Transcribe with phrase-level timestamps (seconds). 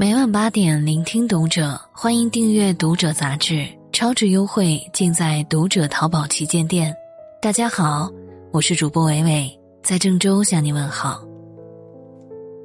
[0.00, 6.94] 每晚八点，聆听读者，欢迎订阅《读者》杂志，超值优惠尽在《读者》淘宝旗舰店。
[7.42, 8.08] 大家好，
[8.52, 11.20] 我是主播伟伟，在郑州向你问好。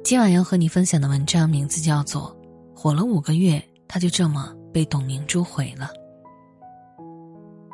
[0.04, 2.32] 今晚要和你分享的文章名字叫做
[2.78, 5.86] 《火了五个月，他就这么被董明珠毁了》。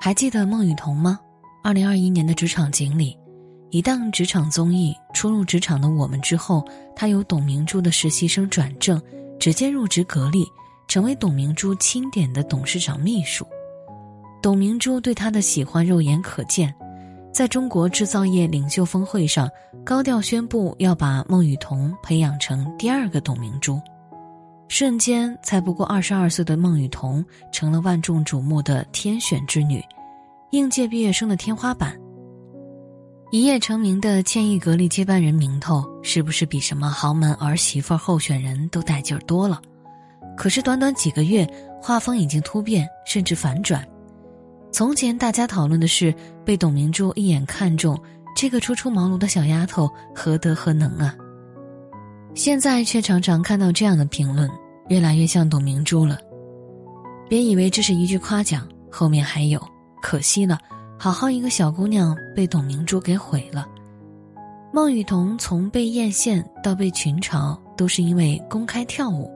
[0.01, 1.21] 还记得孟雨桐吗？
[1.63, 3.15] 二零二一年的职场经理，
[3.69, 8.99] 一档职场综艺《初入职场的我们》之后，他由董明珠的实习生转正。
[9.41, 10.47] 直接入职格力，
[10.87, 13.45] 成为董明珠钦点的董事长秘书。
[14.43, 16.75] 董明珠对他的喜欢肉眼可见，
[17.33, 19.51] 在中国制造业领袖峰会上，
[19.85, 23.81] 高调宣布要把孟雨桐培养成第二个董明珠。
[24.69, 29.83] 瞬间，才不过二十二岁的孟雨桐成了万众瞩目的天选之女，
[30.51, 31.99] 应届毕业生的天花板。
[33.33, 39.63] 一夜成名的千亿格力接班人名头，是不是比什么豪门儿媳妇候选人都带劲儿多了？
[40.37, 41.49] 可是短短几个月，
[41.81, 43.87] 画风已经突变，甚至反转。
[44.73, 46.13] 从前大家讨论的是
[46.45, 47.97] 被董明珠一眼看中，
[48.35, 51.15] 这个初出茅庐的小丫头何德何能啊？
[52.35, 54.51] 现在却常常看到这样的评论，
[54.89, 56.19] 越来越像董明珠了。
[57.29, 59.65] 别以为这是一句夸奖，后面还有
[60.03, 60.59] 可惜了。
[61.03, 63.67] 好好一个小姑娘被董明珠给毁了。
[64.71, 69.33] 孟雨桐从被艳羡到被群嘲，都是因为公开跳舞。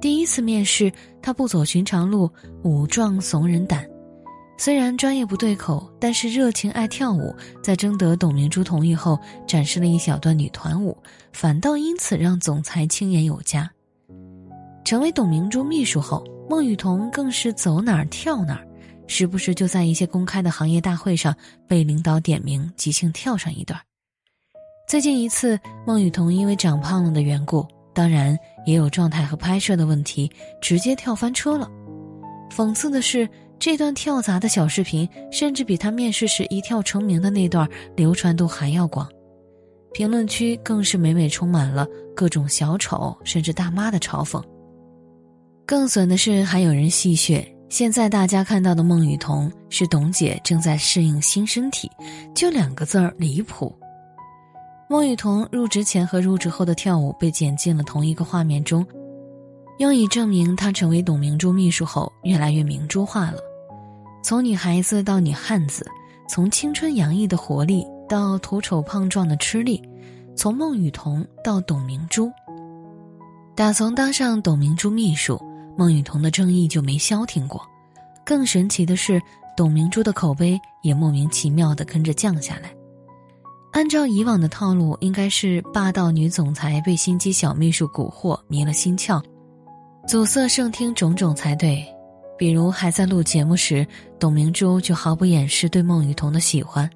[0.00, 2.30] 第一次面试，她不走寻常路，
[2.62, 3.84] 舞壮怂人胆。
[4.56, 7.34] 虽然专业不对口，但是热情爱跳舞。
[7.64, 10.96] 在征得董明珠同意后，展示了一小段女团舞，
[11.32, 13.68] 反倒因此让总裁青眼有加。
[14.84, 18.64] 成为董明珠秘书后，孟雨桐更是走哪儿跳哪儿。
[19.12, 21.36] 时不时就在一些公开的行业大会上
[21.68, 23.78] 被领导点名，即兴跳上一段。
[24.88, 30.30] 最近一次，孟雨桐因为长胖了的缘故，当然也有状态和拍摄的问题，
[30.62, 31.68] 直接跳翻车了。
[32.50, 33.28] 讽刺的是，
[33.58, 39.06] 这段跳砸的小视频，甚至比他面试时一跳成名的那段流传度还要广。
[39.92, 41.86] 评论区更是每每充满了
[42.16, 44.42] 各种小丑甚至大妈的嘲讽。
[45.66, 47.46] 更损的是，还有人戏谑。
[47.72, 51.90] 现在大家看到的孟雨桐是董姐正在适应新身体，
[52.34, 53.74] 就两个字儿离谱。
[54.90, 58.86] 孟雨桐入职前和入职后的跳舞被剪进了同一个画面中，
[59.78, 63.38] 用以证明她成为董明珠秘书后越来越明珠化了。
[64.22, 65.86] 从女孩子到女汉子，
[66.28, 69.82] 从青春洋溢的活力到土丑胖壮的吃力，
[70.36, 72.30] 从孟雨桐到董明珠，
[73.56, 75.40] 打从当上董明珠秘书。
[75.76, 77.60] 孟雨桐的争议就没消停过，
[78.24, 79.20] 更神奇的是，
[79.56, 82.72] 董明珠的口碑也莫名其妙的跟着降下来。
[83.72, 89.22] 按照以往的套路，应该是霸道女总裁被心机小秘书蛊惑迷了心窍，
[90.06, 91.82] 阻塞圣听种种才对。
[92.38, 93.86] 比如还在录节目时，
[94.18, 96.90] 董明珠就毫不掩饰对孟雨桐的喜欢，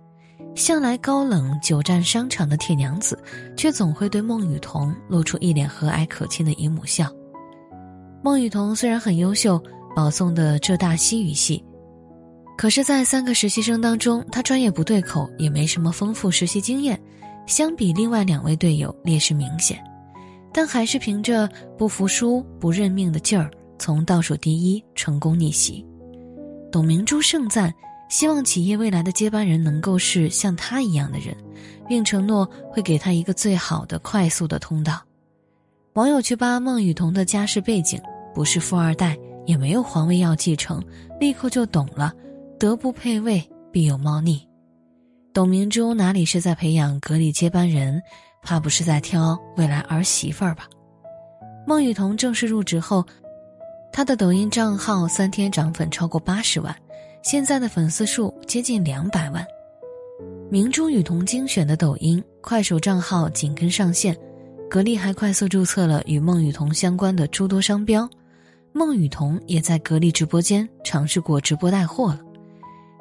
[0.55, 3.19] 向来高冷久战商场的铁娘子，
[3.57, 7.11] 却总会对孟雨桐露出一脸和蔼可亲的姨母笑。
[8.23, 9.63] 孟雨桐虽然很优秀，
[9.95, 11.63] 保送的浙大西语系，
[12.57, 17.01] 可是，在三个实习生当中，他专业不对口，也没什么丰富实习经验，
[17.47, 19.79] 相比另外两位队友劣势明显，
[20.53, 25.87] 但还是凭着不服输、不认命的劲儿，从倒数第一成功逆袭。
[26.73, 27.73] 董明珠盛赞，
[28.09, 31.37] 希望企业未来的接班人能够是像他一样的人，
[31.89, 35.01] 并承诺会给他一个最好的、快速的通道。
[35.97, 37.99] 网友去扒孟雨桐的家世背景。
[38.35, 40.79] 不是富二代，也没有皇位要继承，
[41.19, 42.13] 立刻就懂了，
[42.59, 43.43] 德不配位，
[43.73, 44.47] 必有猫腻。
[45.33, 48.03] 董明珠哪里是在培养格力接班人，
[48.43, 50.69] 怕不是在挑未来儿媳妇儿吧？
[51.67, 53.03] 孟雨桐正式入职后，
[53.91, 56.77] 她的抖音账号三天涨粉超过八十万，
[57.23, 59.43] 现在的粉丝数接近两百万。
[60.51, 64.15] 明珠雨桐精选的抖音、快手账号紧跟上线，
[64.69, 68.09] 格力还快速注册了与孟雨桐相关的诸多商标。
[68.73, 72.21] 孟雨桐也在格力直播间尝试过直播带货了，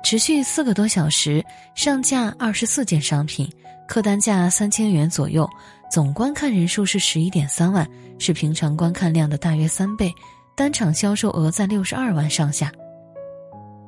[0.03, 1.43] 持续四个多小时，
[1.75, 3.51] 上架二十四件商品，
[3.87, 5.49] 客单价三千元左右，
[5.91, 7.85] 总观看人数是十一点三万，
[8.19, 10.09] 是平常观看量的大约三倍，
[10.55, 12.71] 单场销售额在六十二万上下。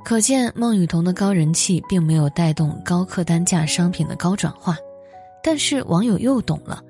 [0.03, 4.75] 可见孟雨桐的高人气并没有带动高客单价商品的高转化，
[5.41, 6.83] 但是网友又懂了，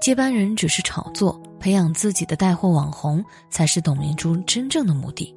[0.00, 1.40] 接班人只是炒作。
[1.60, 5.36] 培养自己的带货网红才是董明珠真正的目的，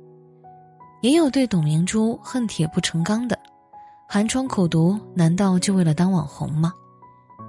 [1.01, 3.38] 也有对董明珠恨铁不成钢的，
[4.07, 6.71] 寒窗苦读难道就为了当网红吗？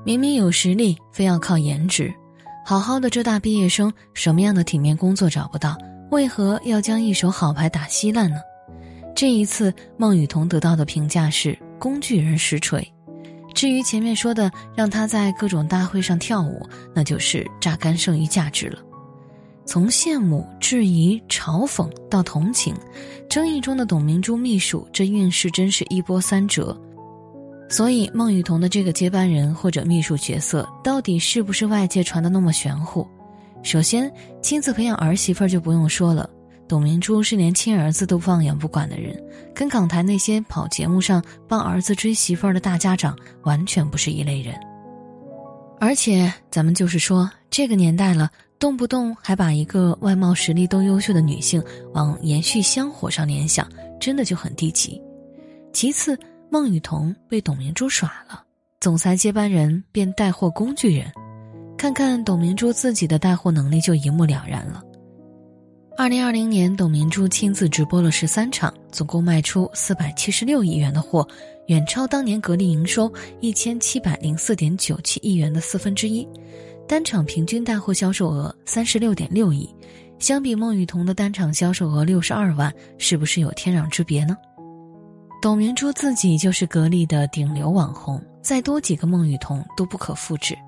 [0.04, 2.12] 明明有实力，非要靠颜值，
[2.66, 5.78] 好好的浙大毕业生，什么样的体面工作找不到？
[6.10, 8.38] 为何要将一手好牌打稀烂呢？
[9.14, 12.84] 这一次，孟雨桐得到的评价是“工具人实锤”。
[13.54, 18.80] 至于前面说的让他在各种大会上跳舞，那就是榨干剩余价值了。
[19.64, 22.74] 从羡慕、质疑、嘲讽到同情，
[23.30, 26.78] 争议中的董明珠秘书这运势真是一波三折。
[27.70, 33.08] 所以，孟雨桐的这个接班人或者秘书角色，到底是不是外界传的那么玄乎？
[33.62, 34.12] 首先，
[34.42, 36.28] 亲自培养儿媳妇儿就不用说了。
[36.66, 39.22] 董明珠是连亲儿子都放养不管的人，
[39.54, 44.54] 跟港台那些跑节目上帮儿子追媳妇儿的大家长完全不是一类人。
[45.78, 51.62] 而且，咱们就是说，这个年代了，动不动还把一个外貌实力都优秀的女性
[51.92, 53.68] 往延续香火上联想，
[54.00, 54.98] 真的就很低级。
[55.72, 56.18] 其次，
[56.50, 58.42] 孟雨桐被董明珠耍了，
[58.80, 61.12] 总裁接班人变带货工具人，
[61.76, 64.82] 看看董明珠自己的带货能力就一目了然了。
[65.96, 71.26] 二零二零年，董明珠亲自直播了十三场，总共卖出四百七十六亿元的货，
[71.68, 73.10] 远超当年格力营收
[73.40, 76.26] 一千七百零四点九七亿元的四分之一，
[76.88, 79.72] 单场平均带货销售额三十六点六亿，
[80.18, 84.36] 相比孟羽童的单场销售额六十二万，是不是有天壤之别呢？
[85.40, 90.58] 董明珠自己就是格力的顶流网红，再多几个孟羽童都不可复制。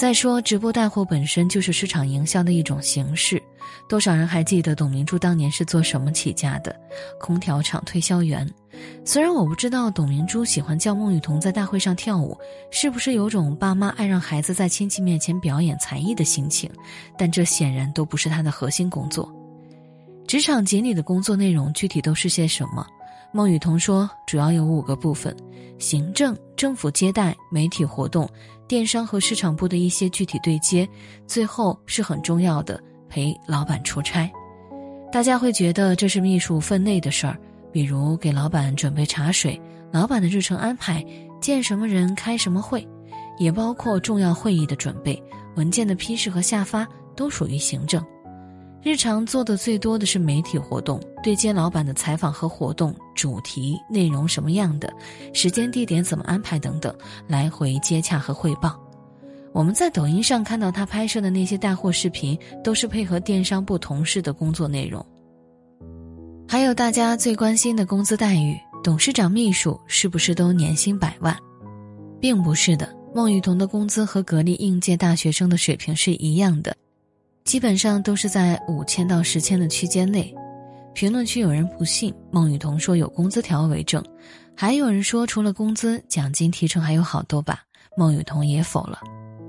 [0.00, 3.40] 再说，直播带货本身就是市场营销的一种形式。
[3.86, 6.74] 多少人还记得董明珠当年是做什么起家的？
[7.20, 8.50] 空调厂推销员。
[9.04, 12.34] 虽然我不知道董明珠喜欢叫孟雨桐在大会上跳舞，
[12.70, 16.70] 是不是有种爸妈爱让孩子在亲戚面前表演才艺的心情，
[17.18, 19.30] 但这显然都不是她的核心工作。
[20.26, 22.86] 职场锦鲤的工作内容具体都是些什么？
[23.32, 25.34] 孟雨桐说，主要有五个部分：
[25.78, 28.28] 行政、政府接待、媒体活动。
[28.66, 30.88] 电商和市场部的一些具体对接，
[31.26, 34.30] 最后是很重要的陪老板出差。
[35.10, 37.36] 大家会觉得这是秘书分内的事儿，
[37.72, 39.60] 比如给老板准备茶水、
[39.92, 41.04] 老板的日程安排、
[41.40, 42.86] 见什么人、开什么会，
[43.38, 45.20] 也包括重要会议的准备、
[45.56, 46.86] 文件的批示和下发，
[47.16, 48.04] 都属于行政。
[48.82, 54.90] 日常做的最多的是媒体活动，对接老板的采访和活动主题、内容什么样的，
[55.34, 56.94] 时间地点怎么安排等等，
[57.26, 58.80] 来回接洽和汇报。
[59.52, 65.04] 我们在抖音上看到他拍摄的那些带货视频，都是配合电商部同事的工作内容。
[66.48, 71.36] 还有大家最关心的工资待遇，董事长秘书是不是都年薪百万？
[72.18, 76.74] 并不是的，孟雨桐的工资和格力应届大学生的水平是一样的。
[77.50, 80.32] 基本上都是在五千到十千的区间内。
[80.94, 84.00] 评论区有人不信，孟雨桐说有工资条为证，
[84.56, 87.64] 还有人说除了工资、奖金、提成还有好多吧。
[87.96, 89.00] 孟雨桐也否了。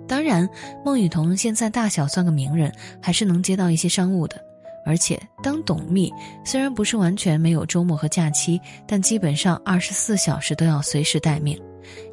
[0.08, 0.50] 当然，
[0.84, 4.36] 孟雨桐现在大小算个名人，还是能接到一些商务的。
[4.84, 6.12] 而且当董秘，
[6.44, 11.56] 虽然不是完全没有周末和假期，但基本上二十四小时都要随时待命，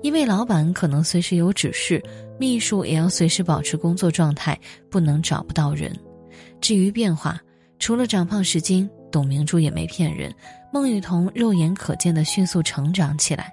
[0.02, 2.02] 因为老板可能随时有指示。
[2.38, 4.56] 秘书也要随时保持工作状态，
[4.88, 5.92] 不能找不到人。
[6.60, 7.36] 至于变化，
[7.80, 10.32] 除了长胖十斤，董明珠也没骗人。
[10.72, 13.52] 孟雨桐肉眼可见的迅速成长起来，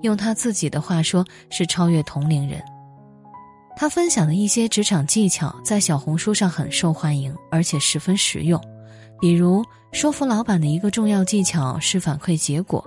[0.00, 2.62] 用他自己的话说，是超越同龄人。
[3.76, 8.58] 他分享的一些职场技巧在小红书上很受欢迎，而且十分实用。
[9.20, 12.86] 比如，说服老板的一个重要技巧是反馈结果，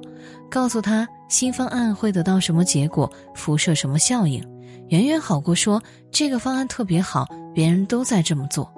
[0.49, 4.43] 告诉他新方案会得到什么结果，辐射什么效应。
[4.89, 8.71] 远远好过说这个方案特别好，别人都在这么做。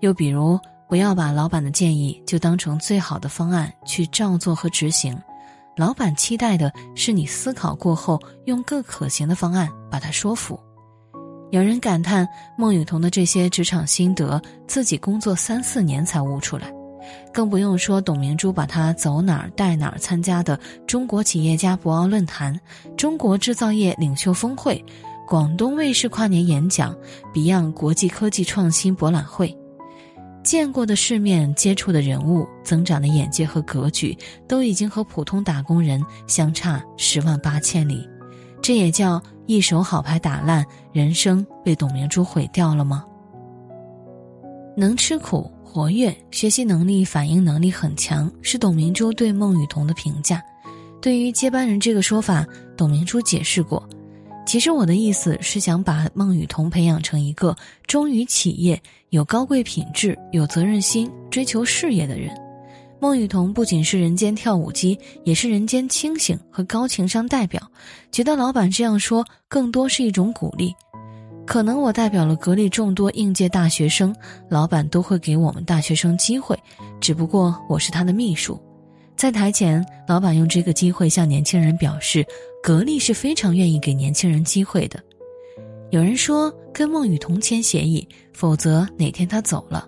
[0.00, 0.58] 又比如，
[0.88, 5.16] 不要把老板的建议就当成最好的方案去照做和执行，
[5.76, 10.58] 老板期待的是你思考过后用更可行的方案把他说服。
[11.50, 16.72] 有人感叹孟雨桐的这些职场心得，自己工作三四年才悟出来，
[17.32, 22.58] 更不用说董明珠把他走哪儿带哪儿参加的中国企业家博鳌论坛、
[22.96, 24.84] 中国制造业领袖峰会。
[25.28, 26.94] 广东卫视跨年演讲
[27.32, 29.56] ，Beyond 国际科技创新博览会，
[30.42, 38.06] 见过的世面、接触的人物、增长的眼界和格局，都已经和普通打工人相差十万八千里。
[38.60, 43.04] 这也叫一手好牌打烂，人生被董明珠毁掉了吗？
[44.76, 50.42] 能吃苦、活跃、学习能力、反应能力很强，是董明珠对孟雨桐的评价。
[51.00, 53.82] 对于接班人这个说法，董明珠解释过。
[54.44, 62.30] 其实我的意思是想把孟雨桐培养成一个忠于企业、有高贵品质、有责任心、追求事业的人。
[63.00, 67.66] 孟雨桐不仅是人间跳舞机，也是人间清醒和高情商代表。
[68.10, 70.74] 觉得老板这样说更多是一种鼓励。
[71.46, 74.14] 可能我代表了格力众多应届大学生，
[74.48, 76.58] 老板都会给我们大学生机会，
[77.00, 78.60] 只不过我是他的秘书。
[79.16, 82.24] 在台前，老板用这个机会向年轻人表示，
[82.62, 84.98] 格力是非常愿意给年轻人机会的。
[85.90, 89.86] 有人说跟孟雨桐签协议，否则哪天他走了。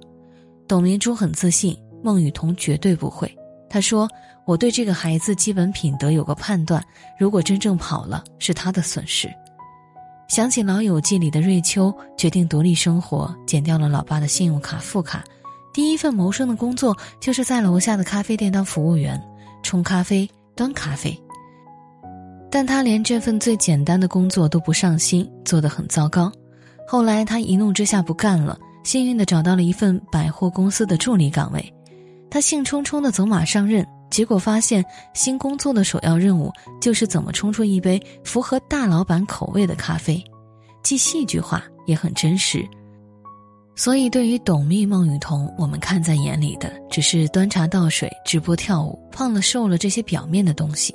[0.69, 3.35] 董明珠很自信，孟雨桐绝对不会。
[3.71, 4.09] 他说
[4.47, 6.85] ：“我对这个孩子基本品德有个判断，
[7.19, 9.29] 如果真正跑了，是他的损失。”
[10.29, 15.23] 想起《老友记》里的瑞秋，决定独立生活，剪掉了老爸的信用卡副卡，
[15.73, 19.21] 第一份谋生的工作就是在楼下的咖啡店当服务员，
[19.63, 21.17] 冲咖啡、端咖啡。
[22.51, 26.33] 但他连这份最简单的工作都不上心，做得很糟糕。
[26.87, 31.75] 后来他一怒之下不干了，幸运的找到了一份百货公司的助理岗位，
[32.31, 33.87] 他兴冲冲的走马上任。
[34.11, 40.23] 结果发现，新工作的首要任务就是怎么冲出一杯符合大老板口味的咖啡，
[40.83, 42.65] 既戏剧化也很真实。
[43.75, 50.95] 所以，对于董秘孟雨桐，我们看在眼里的只是端茶倒水、直播跳舞、胖了瘦了这些表面的东西。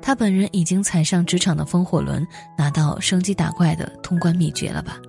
[0.00, 2.24] 他本人已经踩上职场的风火轮，
[2.56, 5.00] 拿到升级打怪的通关秘诀了吧？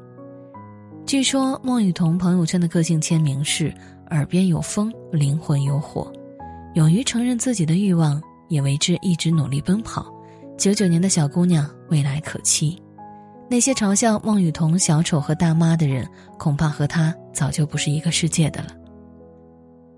[1.05, 3.71] 据说孟雨桐朋友圈的个性签名是
[4.09, 6.11] “耳边有风，灵魂有火”。
[6.73, 10.11] 勇于承认自己的欲望，也为之一直努力奔跑。
[10.57, 12.81] 九九年的小姑娘，未来可期。
[13.49, 16.07] 那些嘲笑孟雨桐小丑和大妈的人，
[16.39, 18.69] 恐怕和她早就不是一个世界的了。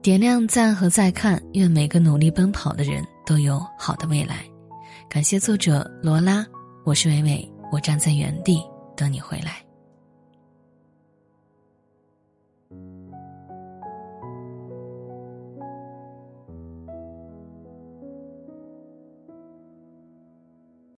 [0.01, 4.43] 点亮赞和再看，愿每个努力奔跑的人都有好的未来。
[5.09, 6.45] 感谢作者罗拉，
[6.83, 8.61] 我是伟伟，我站在原地
[8.97, 9.63] 等你回来。